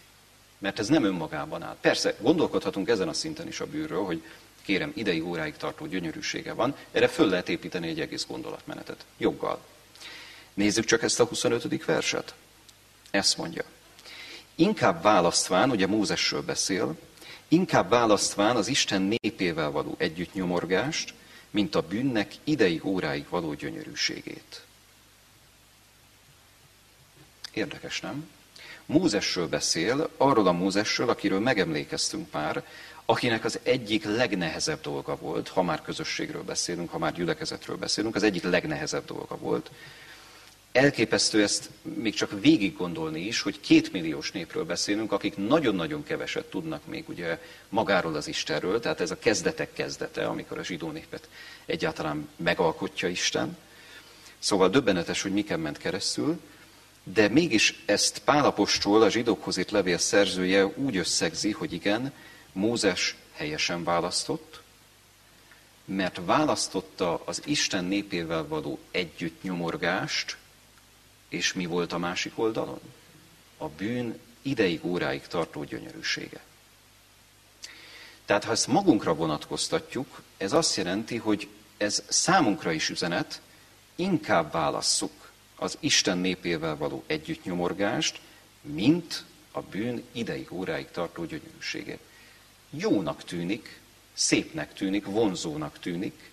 [0.58, 1.78] Mert ez nem önmagában áll.
[1.82, 4.24] Persze, gondolkodhatunk ezen a szinten is a bűnről, hogy
[4.62, 9.06] kérem, ideig, óráig tartó gyönyörűsége van, erre föl lehet építeni egy egész gondolatmenetet.
[9.18, 9.60] Joggal.
[10.58, 11.86] Nézzük csak ezt a 25.
[11.86, 12.34] verset.
[13.12, 13.64] Ezt mondja.
[14.56, 16.98] Inkább választván, ugye Mózesről beszél,
[17.48, 21.14] inkább választván az Isten népével való együttnyomorgást,
[21.50, 24.66] mint a bűnnek ideig, óráig való gyönyörűségét.
[27.54, 28.30] Érdekes, nem?
[28.86, 32.66] Mózesről beszél, arról a Mózesről, akiről megemlékeztünk pár,
[33.06, 38.24] akinek az egyik legnehezebb dolga volt, ha már közösségről beszélünk, ha már gyülekezetről beszélünk, az
[38.24, 39.72] egyik legnehezebb dolga volt,
[40.78, 46.46] elképesztő ezt még csak végig gondolni is, hogy két milliós népről beszélünk, akik nagyon-nagyon keveset
[46.46, 51.30] tudnak még ugye magáról az Istenről, tehát ez a kezdetek kezdete, amikor a zsidó népet
[51.66, 53.58] egyáltalán megalkotja Isten.
[54.40, 56.40] Szóval döbbenetes, hogy miken ment keresztül,
[57.04, 62.12] de mégis ezt Pálapostól, a zsidókhoz írt levél szerzője úgy összegzi, hogy igen,
[62.52, 64.62] Mózes helyesen választott,
[65.86, 70.38] mert választotta az Isten népével való együttnyomorgást,
[71.30, 72.80] és mi volt a másik oldalon?
[73.58, 76.42] A bűn ideig, óráig tartó gyönyörűsége.
[78.26, 83.42] Tehát ha ezt magunkra vonatkoztatjuk, ez azt jelenti, hogy ez számunkra is üzenet,
[83.96, 88.20] inkább válasszuk az Isten népével való együttnyomorgást,
[88.62, 91.98] mint a bűn ideig, óráig tartó gyönyörűsége.
[92.70, 93.80] Jónak tűnik,
[94.14, 96.32] szépnek tűnik, vonzónak tűnik,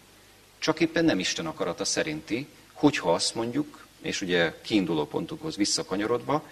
[0.58, 6.48] csak éppen nem Isten akarata szerinti, hogyha azt mondjuk, és ugye kiinduló pontunkhoz visszakanyarodva,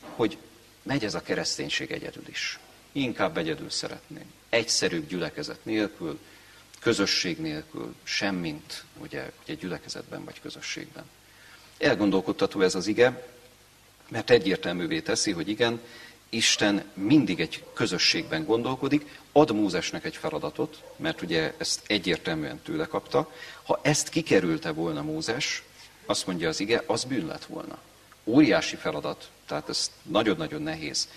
[0.00, 0.38] hogy
[0.82, 2.58] megy ez a kereszténység egyedül is.
[2.92, 4.32] Inkább egyedül szeretném.
[4.48, 6.18] Egyszerűbb gyülekezet nélkül,
[6.80, 11.04] közösség nélkül, semmint ugye, ugye gyülekezetben vagy közösségben.
[11.78, 13.26] Elgondolkodtató ez az ige,
[14.08, 15.80] mert egyértelművé teszi, hogy igen,
[16.28, 23.32] Isten mindig egy közösségben gondolkodik, ad Mózesnek egy feladatot, mert ugye ezt egyértelműen tőle kapta.
[23.62, 25.62] Ha ezt kikerülte volna Mózes,
[26.06, 27.78] azt mondja az ige, az bűn lett volna.
[28.24, 31.08] Óriási feladat, tehát ez nagyon-nagyon nehéz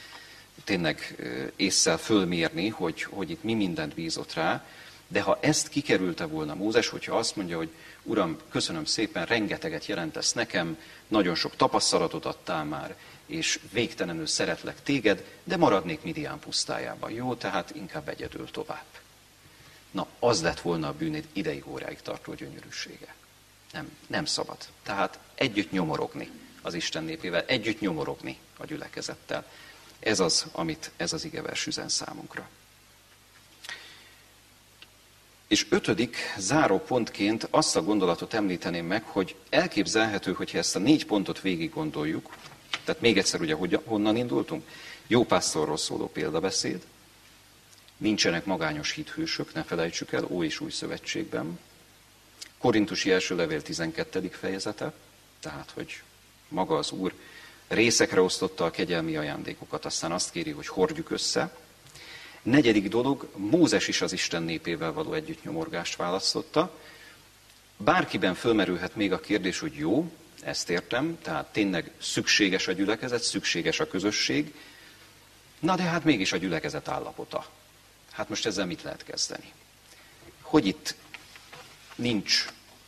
[0.63, 1.15] tényleg
[1.55, 4.65] észszel fölmérni, hogy, hogy itt mi mindent bízott rá,
[5.07, 7.69] de ha ezt kikerülte volna Mózes, hogyha azt mondja, hogy
[8.03, 12.95] Uram, köszönöm szépen, rengeteget jelentesz nekem, nagyon sok tapasztalatot adtál már,
[13.25, 17.11] és végtelenül szeretlek téged, de maradnék Midian pusztájában.
[17.11, 18.85] Jó, tehát inkább egyedül tovább.
[19.91, 23.15] Na, az lett volna a bűn ideig óráig tartó gyönyörűsége.
[23.75, 24.57] Nem, nem szabad.
[24.83, 26.29] Tehát együtt nyomorogni
[26.61, 29.45] az Isten népével, együtt nyomorogni a gyülekezettel.
[29.99, 32.49] Ez az, amit ez az igevers üzen számunkra.
[35.47, 41.05] És ötödik, záró pontként azt a gondolatot említeném meg, hogy elképzelhető, hogyha ezt a négy
[41.05, 42.33] pontot végig gondoljuk,
[42.83, 44.67] tehát még egyszer ugye hogy, honnan indultunk?
[45.07, 46.81] Jó pásztorról szóló példabeszéd,
[47.97, 51.59] nincsenek magányos hithősök, ne felejtsük el, Ó és Új Szövetségben,
[52.65, 54.29] Korintusi első levél 12.
[54.31, 54.93] fejezete,
[55.39, 56.01] tehát, hogy
[56.47, 57.13] maga az Úr
[57.67, 61.57] részekre osztotta a kegyelmi ajándékokat, aztán azt kéri, hogy hordjuk össze.
[62.41, 66.79] Negyedik dolog, Mózes is az Isten népével való együttnyomorgást választotta.
[67.77, 70.11] Bárkiben fölmerülhet még a kérdés, hogy jó,
[70.41, 74.53] ezt értem, tehát tényleg szükséges a gyülekezet, szükséges a közösség,
[75.59, 77.45] na de hát mégis a gyülekezet állapota.
[78.11, 79.51] Hát most ezzel mit lehet kezdeni?
[80.41, 80.95] Hogy itt
[81.95, 82.45] nincs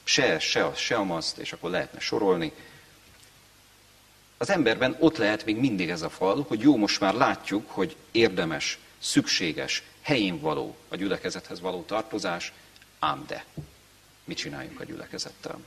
[0.08, 2.52] se, se az, se amaz, és akkor lehetne sorolni.
[4.38, 7.96] Az emberben ott lehet még mindig ez a fal, hogy jó, most már látjuk, hogy
[8.12, 12.54] érdemes, szükséges, helyén való a gyülekezethez való tartozás,
[13.00, 13.46] ám de.
[14.24, 15.60] Mit csináljunk a gyülekezettel?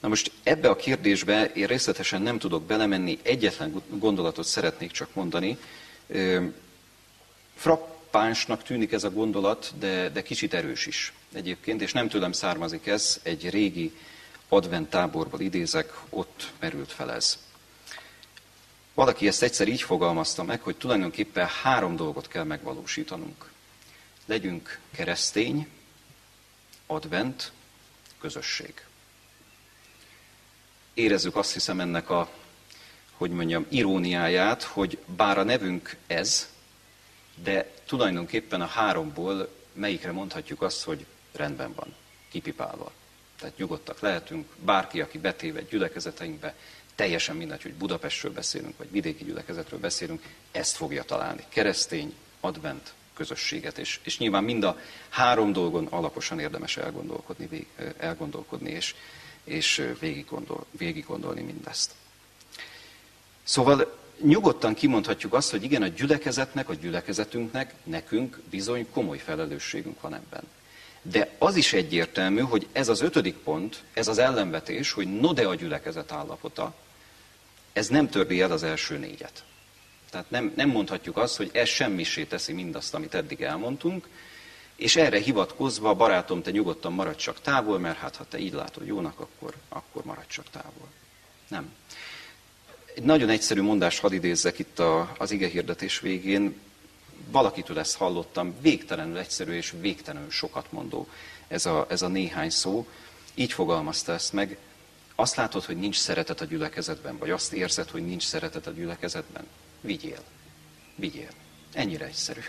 [0.00, 5.58] Na most ebbe a kérdésbe én részletesen nem tudok belemenni, egyetlen gondolatot szeretnék csak mondani.
[7.54, 12.86] Frappánsnak tűnik ez a gondolat, de, de kicsit erős is egyébként, és nem tőlem származik
[12.86, 13.96] ez, egy régi
[14.48, 17.38] advent táborból idézek, ott merült fel ez.
[18.94, 23.50] Valaki ezt egyszer így fogalmazta meg, hogy tulajdonképpen három dolgot kell megvalósítanunk.
[24.26, 25.68] Legyünk keresztény,
[26.86, 27.52] advent,
[28.20, 28.84] közösség.
[30.94, 32.30] Érezzük azt hiszem ennek a,
[33.12, 36.48] hogy mondjam, iróniáját, hogy bár a nevünk ez,
[37.42, 41.94] de tulajdonképpen a háromból melyikre mondhatjuk azt, hogy rendben van,
[42.30, 42.92] kipipálva.
[43.38, 46.54] Tehát nyugodtak lehetünk, bárki, aki betéve gyülekezeteinkbe,
[46.94, 51.44] teljesen mindegy, hogy Budapestről beszélünk, vagy vidéki gyülekezetről beszélünk, ezt fogja találni.
[51.48, 53.78] Keresztény, advent, közösséget.
[53.78, 57.66] És, és nyilván mind a három dolgon alaposan érdemes elgondolkodni,
[57.98, 58.94] elgondolkodni és,
[59.44, 61.94] és végig, gondol, végig gondolni mindezt.
[63.42, 70.14] Szóval nyugodtan kimondhatjuk azt, hogy igen, a gyülekezetnek, a gyülekezetünknek, nekünk bizony komoly felelősségünk van
[70.14, 70.42] ebben.
[71.02, 75.46] De az is egyértelmű, hogy ez az ötödik pont, ez az ellenvetés, hogy no de
[75.46, 76.74] a gyülekezet állapota,
[77.72, 79.44] ez nem törli el az első négyet.
[80.10, 84.08] Tehát nem, nem mondhatjuk azt, hogy ez semmisé teszi mindazt, amit eddig elmondtunk,
[84.76, 88.86] és erre hivatkozva, barátom, te nyugodtan maradj csak távol, mert hát ha te így látod
[88.86, 90.88] jónak, akkor, akkor maradj csak távol.
[91.48, 91.72] Nem.
[92.94, 96.60] Egy nagyon egyszerű mondást hadd idézzek itt a, az ige hirdetés végén.
[97.30, 101.08] Valakitől ezt hallottam, végtelenül egyszerű és végtelenül sokat mondó
[101.48, 102.86] ez a, ez a néhány szó.
[103.34, 104.58] Így fogalmazta ezt meg.
[105.14, 109.46] Azt látod, hogy nincs szeretet a gyülekezetben, vagy azt érzed, hogy nincs szeretet a gyülekezetben?
[109.80, 110.22] Vigyél.
[110.94, 111.28] Vigyél.
[111.72, 112.40] Ennyire egyszerű.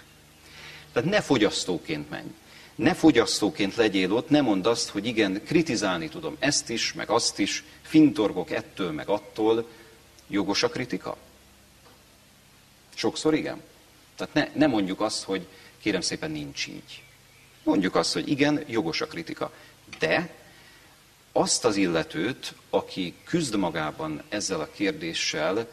[0.93, 2.27] Tehát ne fogyasztóként menj.
[2.75, 7.39] Ne fogyasztóként legyél ott, ne mondd azt, hogy igen, kritizálni tudom ezt is, meg azt
[7.39, 9.69] is, fintorgok ettől, meg attól.
[10.27, 11.17] Jogos a kritika?
[12.95, 13.61] Sokszor igen.
[14.19, 15.47] Tehát ne, ne mondjuk azt, hogy
[15.81, 17.03] kérem szépen nincs így.
[17.63, 19.51] Mondjuk azt, hogy igen, jogos a kritika.
[19.99, 20.33] De
[21.31, 25.71] azt az illetőt, aki küzd magában ezzel a kérdéssel,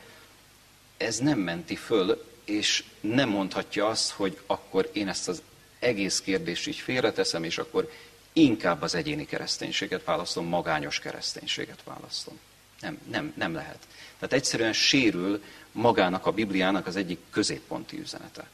[0.97, 5.43] ez nem menti föl, és nem mondhatja azt, hogy akkor én ezt az
[5.79, 7.93] egész kérdést így félreteszem, és akkor
[8.33, 12.39] inkább az egyéni kereszténységet választom, magányos kereszténységet választom.
[12.81, 13.79] Nem, nem, nem lehet.
[14.19, 18.49] Tehát egyszerűen sérül magának a Bibliának az egyik középponti üzenete.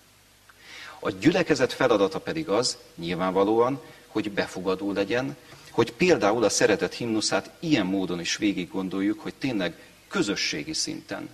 [1.01, 5.37] A gyülekezet feladata pedig az, nyilvánvalóan, hogy befogadó legyen,
[5.70, 9.75] hogy például a szeretet himnuszát ilyen módon is végig gondoljuk, hogy tényleg
[10.09, 11.29] közösségi szinten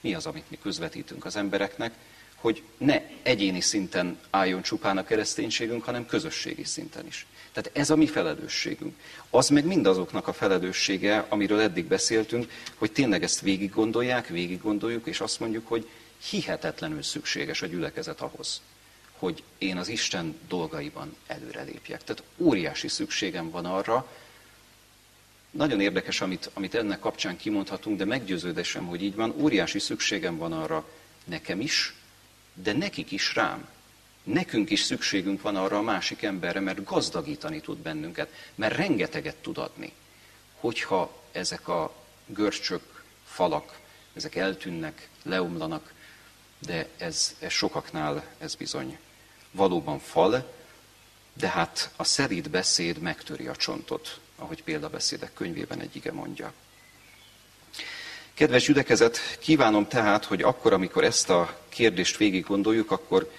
[0.00, 1.94] mi az, amit mi közvetítünk az embereknek,
[2.34, 7.26] hogy ne egyéni szinten álljon csupán a kereszténységünk, hanem közösségi szinten is.
[7.54, 8.94] Tehát ez a mi felelősségünk.
[9.30, 15.06] Az meg mindazoknak a felelőssége, amiről eddig beszéltünk, hogy tényleg ezt végig gondolják, végig gondoljuk,
[15.06, 15.88] és azt mondjuk, hogy
[16.30, 18.60] hihetetlenül szükséges a gyülekezet ahhoz,
[19.18, 22.04] hogy én az Isten dolgaiban előrelépjek.
[22.04, 24.08] Tehát óriási szükségem van arra,
[25.50, 29.34] nagyon érdekes, amit, amit ennek kapcsán kimondhatunk, de meggyőződésem, hogy így van.
[29.36, 30.88] Óriási szükségem van arra
[31.24, 31.94] nekem is,
[32.54, 33.68] de nekik is rám.
[34.24, 39.58] Nekünk is szükségünk van arra a másik emberre, mert gazdagítani tud bennünket, mert rengeteget tud
[39.58, 39.92] adni.
[40.54, 41.94] Hogyha ezek a
[42.26, 43.78] görcsök, falak,
[44.14, 45.92] ezek eltűnnek, leomlanak,
[46.58, 48.98] de ez, ez sokaknál ez bizony
[49.50, 50.52] valóban fal,
[51.32, 56.52] de hát a szerít beszéd megtöri a csontot, ahogy példabeszédek könyvében egy ige mondja.
[58.34, 63.30] Kedves gyülekezet, kívánom tehát, hogy akkor, amikor ezt a kérdést végig gondoljuk, akkor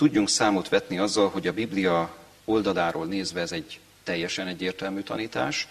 [0.00, 5.68] tudjunk számot vetni azzal, hogy a Biblia oldaláról nézve ez egy teljesen egyértelmű tanítás.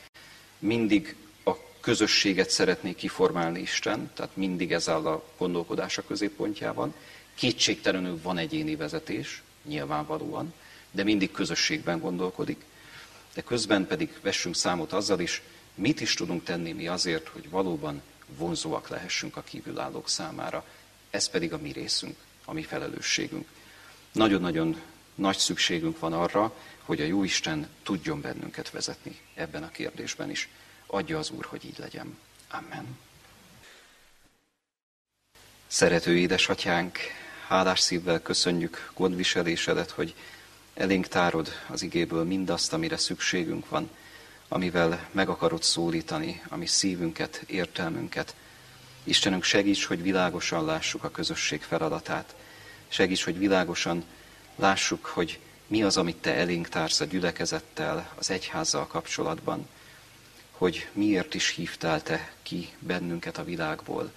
[0.60, 6.94] Mindig a közösséget szeretné kiformálni Isten, tehát mindig ez áll a gondolkodása középpontjában.
[7.36, 10.54] Kétségtelenül van egyéni vezetés, nyilvánvalóan,
[10.92, 12.66] de mindig közösségben gondolkodik
[13.34, 15.42] de közben pedig vessünk számot azzal is,
[15.76, 18.02] mit is tudunk tenni mi azért, hogy valóban
[18.38, 20.66] vonzóak lehessünk a kívülállók számára.
[21.10, 22.16] Ez pedig a mi részünk,
[22.46, 23.48] a mi felelősségünk.
[24.12, 24.82] Nagyon-nagyon
[25.16, 30.50] nagy szükségünk van arra, hogy a Jóisten tudjon bennünket vezetni ebben a kérdésben is.
[30.86, 32.18] Adja az Úr, hogy így legyen.
[32.50, 32.98] Amen.
[35.68, 36.98] Szerető édesatyánk,
[37.48, 40.16] hálás szívvel köszönjük gondviselésedet, hogy
[40.74, 43.90] elénk tárod az igéből mindazt, amire szükségünk van,
[44.48, 48.36] amivel meg akarod szólítani a mi szívünket, értelmünket.
[49.04, 52.36] Istenünk segíts, hogy világosan lássuk a közösség feladatát.
[52.90, 54.04] Segíts, hogy világosan
[54.56, 59.68] lássuk, hogy mi az, amit Te elénk társz a gyülekezettel, az egyházzal kapcsolatban,
[60.52, 64.12] hogy miért is hívtál Te ki bennünket a világból.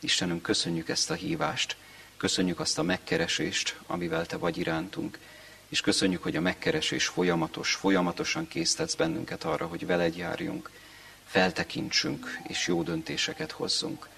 [0.00, 1.76] Istenünk, köszönjük ezt a hívást,
[2.16, 5.18] köszönjük azt a megkeresést, amivel Te vagy irántunk,
[5.68, 10.70] és köszönjük, hogy a megkeresés folyamatos, folyamatosan késztetsz bennünket arra, hogy veled járjunk,
[11.26, 14.08] feltekintsünk és jó döntéseket hozzunk.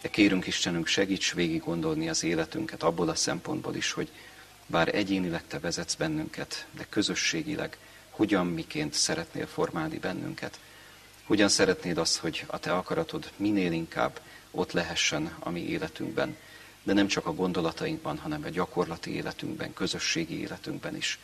[0.00, 4.10] De kérünk Istenünk, segíts végig gondolni az életünket abból a szempontból is, hogy
[4.66, 7.78] bár egyénileg Te vezetsz bennünket, de közösségileg
[8.10, 10.58] hogyan, miként szeretnél formálni bennünket.
[11.24, 14.20] Hogyan szeretnéd azt, hogy a Te akaratod minél inkább
[14.50, 16.36] ott lehessen a mi életünkben,
[16.82, 21.18] de nem csak a gondolatainkban, hanem a gyakorlati életünkben, közösségi életünkben is.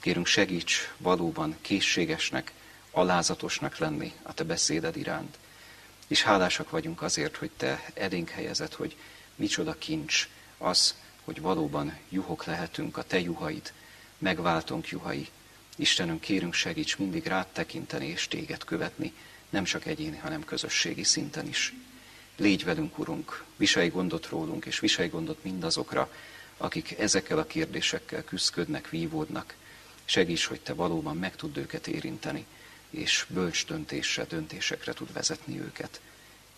[0.00, 2.52] Kérünk segíts valóban készségesnek,
[2.90, 5.38] alázatosnak lenni a Te beszéded iránt.
[6.08, 8.96] És hálásak vagyunk azért, hogy Te elénk helyezed, hogy
[9.34, 10.28] micsoda kincs
[10.58, 10.94] az,
[11.24, 13.72] hogy valóban juhok lehetünk, a Te juhaid,
[14.18, 15.28] megváltunk juhai.
[15.76, 19.12] Istenünk, kérünk segíts mindig rád tekinteni és Téged követni,
[19.48, 21.74] nem csak egyéni, hanem közösségi szinten is.
[22.36, 26.12] Légy velünk, Urunk, viselj gondot rólunk, és viselj gondot mindazokra,
[26.56, 29.54] akik ezekkel a kérdésekkel küzdködnek, vívódnak.
[30.04, 32.46] Segíts, hogy Te valóban meg tud őket érinteni,
[32.90, 36.00] és bölcs döntésre, döntésekre tud vezetni őket.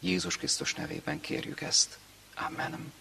[0.00, 1.98] Jézus Krisztus nevében kérjük ezt.
[2.34, 2.92] Amen.